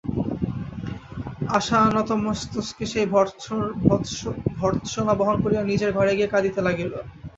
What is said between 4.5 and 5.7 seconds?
ভর্ৎসনা বহন করিয়া